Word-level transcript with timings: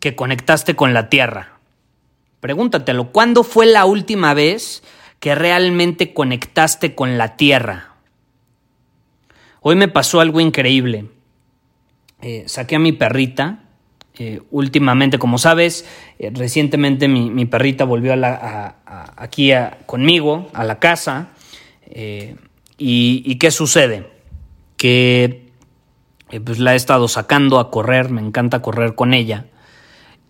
que 0.00 0.16
conectaste 0.16 0.74
con 0.74 0.92
la 0.92 1.08
Tierra? 1.08 1.60
Pregúntatelo, 2.40 3.12
¿cuándo 3.12 3.44
fue 3.44 3.66
la 3.66 3.84
última 3.84 4.34
vez 4.34 4.82
que 5.20 5.34
realmente 5.34 6.14
conectaste 6.14 6.94
con 6.94 7.18
la 7.18 7.36
Tierra? 7.36 7.90
Hoy 9.60 9.76
me 9.76 9.88
pasó 9.88 10.20
algo 10.20 10.40
increíble. 10.40 11.04
Eh, 12.22 12.44
saqué 12.46 12.76
a 12.76 12.78
mi 12.78 12.92
perrita. 12.92 13.64
Eh, 14.18 14.40
últimamente, 14.50 15.18
como 15.18 15.38
sabes, 15.38 15.86
eh, 16.18 16.30
recientemente 16.34 17.08
mi, 17.08 17.44
perrita 17.46 17.84
volvió 17.84 18.14
aquí 19.16 19.52
conmigo, 19.86 20.50
a 20.54 20.64
la 20.64 20.78
casa. 20.78 21.28
Y, 21.94 22.36
¿Y 22.78 23.34
qué 23.36 23.50
sucede? 23.50 24.10
Que 24.76 25.50
pues 26.44 26.58
la 26.58 26.74
he 26.74 26.76
estado 26.76 27.08
sacando 27.08 27.58
a 27.58 27.70
correr, 27.70 28.10
me 28.10 28.20
encanta 28.20 28.62
correr 28.62 28.94
con 28.94 29.12
ella. 29.12 29.46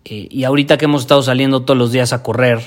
Eh, 0.05 0.27
y 0.31 0.43
ahorita 0.43 0.77
que 0.77 0.85
hemos 0.85 1.01
estado 1.01 1.21
saliendo 1.21 1.61
todos 1.63 1.77
los 1.77 1.91
días 1.91 2.13
a 2.13 2.23
correr 2.23 2.61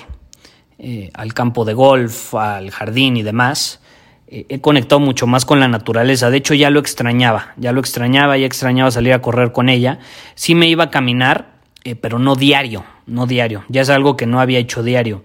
eh, 0.78 1.10
al 1.14 1.34
campo 1.34 1.64
de 1.64 1.74
golf, 1.74 2.34
al 2.34 2.70
jardín 2.70 3.16
y 3.16 3.22
demás, 3.22 3.80
eh, 4.28 4.46
he 4.48 4.60
conectado 4.60 5.00
mucho 5.00 5.26
más 5.26 5.44
con 5.44 5.60
la 5.60 5.68
naturaleza. 5.68 6.30
De 6.30 6.36
hecho, 6.36 6.54
ya 6.54 6.70
lo 6.70 6.80
extrañaba, 6.80 7.54
ya 7.56 7.72
lo 7.72 7.80
extrañaba, 7.80 8.38
ya 8.38 8.46
extrañaba 8.46 8.90
salir 8.90 9.12
a 9.12 9.22
correr 9.22 9.52
con 9.52 9.68
ella. 9.68 9.98
Sí 10.34 10.54
me 10.54 10.68
iba 10.68 10.84
a 10.84 10.90
caminar, 10.90 11.54
pero 12.00 12.18
no 12.18 12.34
diario, 12.34 12.84
no 13.06 13.26
diario. 13.26 13.64
Ya 13.68 13.82
es 13.82 13.90
algo 13.90 14.16
que 14.16 14.26
no 14.26 14.40
había 14.40 14.58
hecho 14.58 14.82
diario. 14.82 15.22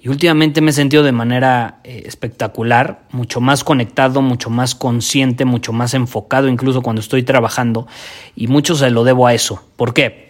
Y 0.00 0.08
últimamente 0.08 0.60
me 0.60 0.70
he 0.70 0.72
sentido 0.72 1.02
de 1.02 1.10
manera 1.10 1.80
espectacular, 1.82 3.02
mucho 3.10 3.40
más 3.40 3.64
conectado, 3.64 4.22
mucho 4.22 4.48
más 4.48 4.76
consciente, 4.76 5.44
mucho 5.44 5.72
más 5.72 5.92
enfocado, 5.92 6.46
incluso 6.46 6.82
cuando 6.82 7.00
estoy 7.00 7.24
trabajando. 7.24 7.88
Y 8.36 8.46
mucho 8.46 8.76
se 8.76 8.90
lo 8.90 9.02
debo 9.02 9.26
a 9.26 9.34
eso. 9.34 9.62
¿Por 9.76 9.92
qué? 9.92 10.27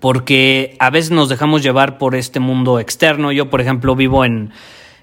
Porque 0.00 0.76
a 0.78 0.90
veces 0.90 1.10
nos 1.10 1.28
dejamos 1.28 1.62
llevar 1.62 1.98
por 1.98 2.14
este 2.14 2.40
mundo 2.40 2.78
externo. 2.78 3.32
Yo, 3.32 3.50
por 3.50 3.60
ejemplo, 3.60 3.94
vivo 3.94 4.24
en, 4.24 4.50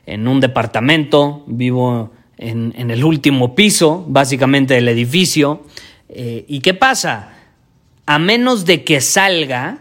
un 0.07 0.39
departamento, 0.39 1.43
vivo 1.47 2.11
en, 2.37 2.73
el 2.75 3.03
último 3.03 3.55
piso, 3.55 4.05
básicamente 4.07 4.73
del 4.73 4.87
edificio. 4.87 5.63
Eh, 6.09 6.45
¿Y 6.47 6.59
qué 6.59 6.73
pasa? 6.73 7.33
A 8.05 8.19
menos 8.19 8.65
de 8.65 8.83
que 8.83 9.01
salga 9.01 9.79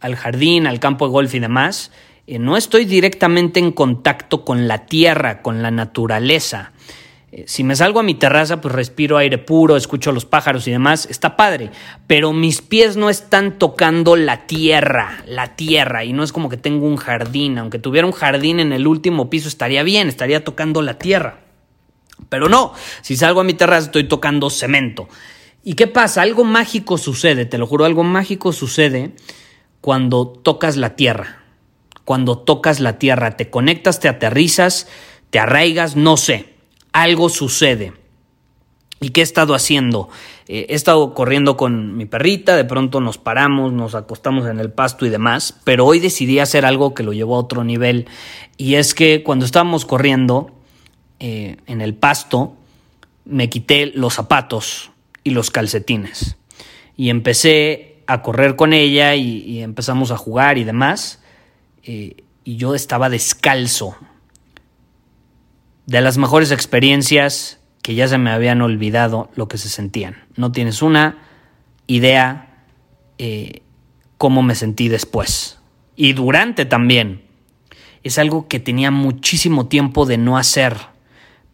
al 0.00 0.16
jardín, 0.16 0.66
al 0.66 0.80
campo 0.80 1.06
de 1.06 1.12
golf 1.12 1.34
y 1.34 1.38
demás, 1.40 1.90
eh, 2.26 2.38
no 2.38 2.56
estoy 2.56 2.84
directamente 2.84 3.60
en 3.60 3.72
contacto 3.72 4.44
con 4.44 4.68
la 4.68 4.86
tierra, 4.86 5.42
con 5.42 5.62
la 5.62 5.70
naturaleza. 5.70 6.72
Eh, 7.36 7.44
si 7.48 7.64
me 7.64 7.74
salgo 7.74 7.98
a 7.98 8.04
mi 8.04 8.14
terraza, 8.14 8.60
pues 8.60 8.72
respiro 8.72 9.18
aire 9.18 9.38
puro, 9.38 9.76
escucho 9.76 10.12
los 10.12 10.24
pájaros 10.24 10.68
y 10.68 10.70
demás, 10.70 11.08
está 11.10 11.36
padre, 11.36 11.72
pero 12.06 12.32
mis 12.32 12.62
pies 12.62 12.96
no 12.96 13.10
están 13.10 13.58
tocando 13.58 14.14
la 14.14 14.46
tierra, 14.46 15.24
la 15.26 15.56
tierra, 15.56 16.04
y 16.04 16.12
no 16.12 16.22
es 16.22 16.32
como 16.32 16.48
que 16.48 16.56
tengo 16.56 16.86
un 16.86 16.96
jardín, 16.96 17.58
aunque 17.58 17.80
tuviera 17.80 18.06
un 18.06 18.12
jardín 18.12 18.60
en 18.60 18.72
el 18.72 18.86
último 18.86 19.30
piso 19.30 19.48
estaría 19.48 19.82
bien, 19.82 20.06
estaría 20.06 20.44
tocando 20.44 20.80
la 20.80 20.96
tierra. 20.96 21.40
Pero 22.28 22.48
no, 22.48 22.72
si 23.02 23.16
salgo 23.16 23.40
a 23.40 23.44
mi 23.44 23.54
terraza 23.54 23.86
estoy 23.86 24.04
tocando 24.04 24.48
cemento. 24.48 25.08
¿Y 25.64 25.74
qué 25.74 25.88
pasa? 25.88 26.22
Algo 26.22 26.44
mágico 26.44 26.98
sucede, 26.98 27.46
te 27.46 27.58
lo 27.58 27.66
juro, 27.66 27.84
algo 27.84 28.04
mágico 28.04 28.52
sucede 28.52 29.10
cuando 29.80 30.28
tocas 30.28 30.76
la 30.76 30.94
tierra. 30.94 31.40
Cuando 32.04 32.38
tocas 32.38 32.78
la 32.78 33.00
tierra, 33.00 33.36
te 33.36 33.50
conectas, 33.50 33.98
te 33.98 34.08
aterrizas, 34.08 34.86
te 35.30 35.40
arraigas, 35.40 35.96
no 35.96 36.16
sé 36.16 36.53
algo 36.94 37.28
sucede. 37.28 37.92
¿Y 39.00 39.10
qué 39.10 39.20
he 39.20 39.24
estado 39.24 39.54
haciendo? 39.54 40.08
Eh, 40.48 40.66
he 40.70 40.74
estado 40.74 41.12
corriendo 41.12 41.58
con 41.58 41.96
mi 41.96 42.06
perrita, 42.06 42.56
de 42.56 42.64
pronto 42.64 43.00
nos 43.00 43.18
paramos, 43.18 43.72
nos 43.72 43.94
acostamos 43.94 44.46
en 44.46 44.60
el 44.60 44.72
pasto 44.72 45.04
y 45.04 45.10
demás, 45.10 45.60
pero 45.64 45.84
hoy 45.84 45.98
decidí 45.98 46.38
hacer 46.38 46.64
algo 46.64 46.94
que 46.94 47.02
lo 47.02 47.12
llevó 47.12 47.34
a 47.34 47.40
otro 47.40 47.64
nivel. 47.64 48.06
Y 48.56 48.76
es 48.76 48.94
que 48.94 49.22
cuando 49.24 49.44
estábamos 49.44 49.84
corriendo 49.84 50.52
eh, 51.18 51.56
en 51.66 51.80
el 51.80 51.94
pasto, 51.94 52.56
me 53.24 53.50
quité 53.50 53.86
los 53.86 54.14
zapatos 54.14 54.92
y 55.24 55.30
los 55.30 55.50
calcetines. 55.50 56.36
Y 56.96 57.10
empecé 57.10 57.98
a 58.06 58.22
correr 58.22 58.54
con 58.54 58.72
ella 58.72 59.16
y, 59.16 59.62
empezamos 59.62 60.12
a 60.12 60.16
jugar 60.16 60.58
y 60.58 60.64
demás. 60.64 61.20
Eh, 61.82 62.22
y 62.44 62.56
yo 62.56 62.76
estaba 62.76 63.10
descalzo 63.10 63.96
de 65.86 66.00
las 66.00 66.18
mejores 66.18 66.50
experiencias 66.50 67.60
que 67.82 67.94
ya 67.94 68.08
se 68.08 68.18
me 68.18 68.30
habían 68.30 68.62
olvidado 68.62 69.30
lo 69.34 69.48
que 69.48 69.58
se 69.58 69.68
sentían. 69.68 70.16
No 70.36 70.52
tienes 70.52 70.80
una 70.80 71.18
idea 71.86 72.64
eh, 73.18 73.60
cómo 74.16 74.42
me 74.42 74.54
sentí 74.54 74.88
después. 74.88 75.58
Y 75.96 76.14
durante 76.14 76.64
también. 76.64 77.22
Es 78.02 78.18
algo 78.18 78.48
que 78.48 78.60
tenía 78.60 78.90
muchísimo 78.90 79.66
tiempo 79.66 80.06
de 80.06 80.18
no 80.18 80.36
hacer. 80.36 80.76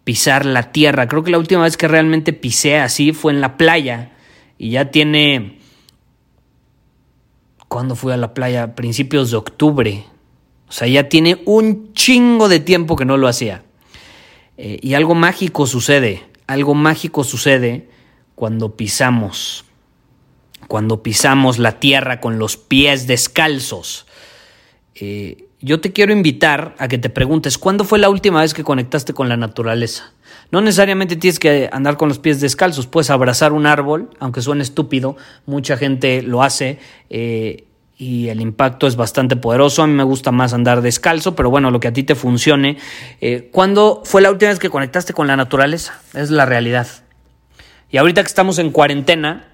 Pisar 0.05 0.47
la 0.47 0.73
tierra. 0.73 1.09
Creo 1.09 1.23
que 1.23 1.31
la 1.31 1.39
última 1.39 1.63
vez 1.63 1.77
que 1.77 1.89
realmente 1.89 2.33
pisé 2.33 2.79
así 2.79 3.13
fue 3.13 3.33
en 3.33 3.41
la 3.41 3.57
playa. 3.57 4.13
Y 4.59 4.71
ya 4.71 4.91
tiene... 4.91 5.59
¿Cuándo 7.69 7.95
fui 7.95 8.13
a 8.13 8.17
la 8.17 8.35
playa? 8.35 8.75
Principios 8.75 9.31
de 9.31 9.37
octubre. 9.37 10.05
O 10.69 10.73
sea, 10.73 10.87
ya 10.89 11.09
tiene 11.09 11.43
un 11.45 11.93
chingo 11.93 12.49
de 12.49 12.61
tiempo 12.61 12.97
que 12.97 13.05
no 13.05 13.17
lo 13.17 13.29
hacía. 13.29 13.65
Eh, 14.63 14.79
y 14.83 14.93
algo 14.93 15.15
mágico 15.15 15.67
sucede, 15.67 16.23
algo 16.47 16.75
mágico 16.75 17.25
sucede 17.25 17.89
cuando 18.35 18.77
pisamos, 18.77 19.65
cuando 20.69 21.03
pisamos 21.03 21.59
la 21.59 21.81
tierra 21.81 22.21
con 22.21 22.39
los 22.39 22.59
pies 22.59 23.07
descalzos. 23.07 24.05
Eh, 24.97 25.47
yo 25.63 25.81
te 25.81 25.93
quiero 25.93 26.13
invitar 26.13 26.75
a 26.77 26.89
que 26.89 26.99
te 26.99 27.09
preguntes, 27.09 27.57
¿cuándo 27.57 27.85
fue 27.85 27.99
la 27.99 28.11
última 28.11 28.43
vez 28.43 28.53
que 28.53 28.63
conectaste 28.63 29.15
con 29.15 29.31
la 29.31 29.39
naturaleza? 29.39 30.13
No 30.51 30.61
necesariamente 30.61 31.17
tienes 31.17 31.39
que 31.39 31.71
andar 31.73 31.97
con 31.97 32.11
los 32.11 32.19
pies 32.19 32.43
descalzos, 32.43 32.87
puedes 32.87 33.09
abrazar 33.09 33.55
un 33.55 33.65
árbol, 33.65 34.11
aunque 34.19 34.43
suene 34.43 34.63
estúpido, 34.63 35.17
mucha 35.47 35.79
gente 35.79 36.21
lo 36.21 36.43
hace. 36.43 36.79
Eh, 37.09 37.65
y 38.01 38.31
el 38.31 38.41
impacto 38.41 38.87
es 38.87 38.97
bastante 38.97 39.37
poderoso. 39.37 39.83
A 39.83 39.87
mí 39.87 39.93
me 39.93 40.05
gusta 40.05 40.33
más 40.33 40.55
andar 40.55 40.81
descalzo, 40.81 41.37
pero 41.37 41.51
bueno, 41.51 41.71
lo 41.71 41.81
que 41.81 41.89
a 41.89 41.93
ti 41.93 42.03
te 42.03 42.15
funcione. 42.15 42.79
Eh, 43.21 43.51
¿Cuándo 43.53 44.01
fue 44.07 44.23
la 44.23 44.31
última 44.31 44.49
vez 44.49 44.59
que 44.59 44.71
conectaste 44.71 45.13
con 45.13 45.27
la 45.27 45.37
naturaleza? 45.37 46.01
Es 46.15 46.31
la 46.31 46.47
realidad. 46.47 46.89
Y 47.91 47.99
ahorita 47.99 48.23
que 48.23 48.29
estamos 48.29 48.59
en 48.59 48.71
cuarentena, 48.71 49.49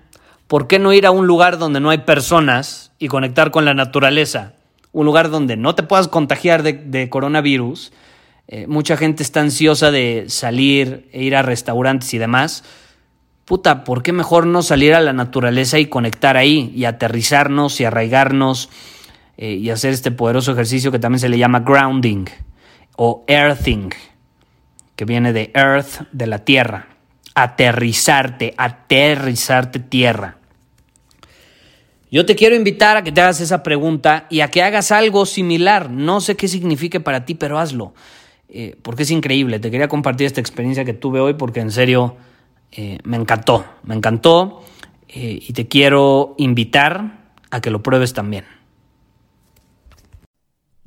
¿por 0.46 0.69
qué 0.69 0.78
no 0.78 0.93
ir 0.93 1.06
a 1.06 1.10
un 1.10 1.26
lugar 1.26 1.58
donde 1.58 1.81
no 1.81 1.90
hay 1.90 1.98
personas 1.98 2.93
y 3.00 3.08
conectar 3.08 3.50
con 3.50 3.64
la 3.64 3.75
naturaleza? 3.75 4.52
Un 4.93 5.06
lugar 5.06 5.28
donde 5.28 5.56
no 5.56 5.75
te 5.75 5.82
puedas 5.82 6.06
contagiar 6.06 6.62
de, 6.62 7.08
coronavirus. 7.10 7.93
Eh, 8.46 8.69
mucha 8.69 8.96
gente 8.96 9.25
está 9.25 9.40
ansiosa 9.40 9.90
de 9.90 10.26
salir 10.28 11.08
e 11.12 11.25
ir 11.25 11.34
a 11.34 11.43
restaurantes 11.43 12.14
y 12.14 12.19
demás 12.19 12.62
puta, 13.46 13.84
¿por 13.84 14.02
qué 14.02 14.12
mejor 14.12 14.46
no 14.46 14.60
salir 14.62 14.93
a 14.93 15.00
la 15.00 15.14
naturaleza 15.14 15.78
y 15.78 15.87
conectar 15.87 16.37
ahí 16.37 16.72
y 16.75 16.84
aterrizarnos 16.84 17.81
y 17.81 17.84
arraigarnos 17.84 18.69
eh, 19.38 19.52
y 19.52 19.70
hacer 19.70 19.93
este 19.93 20.10
poderoso 20.10 20.52
ejercicio 20.52 20.93
que 20.93 20.98
también 20.98 21.20
se 21.20 21.28
le 21.28 21.38
llama 21.38 21.60
grounding 21.60 22.26
o 22.96 23.25
earthing, 23.28 23.90
que 24.96 25.04
viene 25.04 25.32
de 25.32 25.52
earth, 25.54 26.08
de 26.10 26.26
la 26.26 26.40
tierra, 26.40 26.88
aterrizarte, 27.34 28.52
aterrizarte 28.56 29.78
tierra. 29.78 30.38
Yo 32.10 32.26
te 32.26 32.34
quiero 32.34 32.56
invitar 32.56 32.96
a 32.96 33.04
que 33.04 33.12
te 33.12 33.20
hagas 33.20 33.40
esa 33.40 33.62
pregunta 33.62 34.26
y 34.28 34.40
a 34.40 34.48
que 34.48 34.62
hagas 34.62 34.90
algo 34.90 35.26
similar. 35.26 35.90
No 35.90 36.20
sé 36.20 36.34
qué 36.34 36.48
signifique 36.48 36.98
para 36.98 37.25
ti, 37.25 37.34
pero 37.34 37.58
hazlo. 37.58 37.94
Eh, 38.48 38.76
porque 38.82 39.02
es 39.02 39.10
increíble. 39.10 39.58
Te 39.58 39.70
quería 39.70 39.88
compartir 39.88 40.26
esta 40.26 40.40
experiencia 40.40 40.84
que 40.84 40.94
tuve 40.94 41.20
hoy 41.20 41.34
porque 41.34 41.60
en 41.60 41.70
serio 41.70 42.16
eh, 42.72 42.98
me 43.04 43.16
encantó. 43.16 43.64
Me 43.82 43.94
encantó 43.94 44.62
eh, 45.08 45.38
y 45.46 45.52
te 45.52 45.68
quiero 45.68 46.34
invitar 46.38 47.30
a 47.50 47.60
que 47.60 47.70
lo 47.70 47.82
pruebes 47.82 48.12
también. 48.12 48.44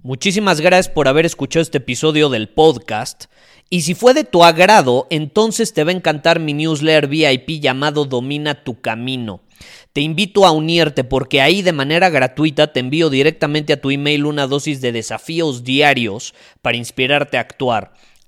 Muchísimas 0.02 0.62
gracias 0.62 0.88
por 0.88 1.10
haber 1.10 1.26
escuchado 1.26 1.62
este 1.62 1.80
episodio 1.80 2.30
del 2.30 2.48
podcast. 2.48 3.26
Y 3.70 3.82
si 3.82 3.96
fue 3.96 4.14
de 4.14 4.24
tu 4.24 4.44
agrado, 4.44 5.08
entonces 5.10 5.74
te 5.74 5.84
va 5.84 5.92
a 5.92 5.96
encantar 5.96 6.40
mi 6.40 6.54
newsletter 6.54 7.08
VIP 7.08 7.62
llamado 7.62 8.06
Domina 8.06 8.64
tu 8.64 8.80
Camino. 8.80 9.42
Te 9.92 10.02
invito 10.02 10.46
a 10.46 10.52
unirte 10.52 11.04
porque 11.04 11.42
ahí 11.42 11.62
de 11.62 11.74
manera 11.74 12.10
gratuita 12.10 12.72
te 12.72 12.80
envío 12.80 13.10
directamente 13.10 13.74
a 13.74 13.82
tu 13.82 13.92
email 13.92 14.26
una 14.26 14.48
dosis 14.48 14.80
de 14.82 14.92
desafíos 14.92 15.64
diarios 15.64 16.34
para 16.62 16.78
inspirarte 16.78 17.38
a 17.38 17.42
actuar. 17.42 17.94